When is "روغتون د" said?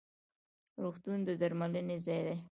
0.81-1.29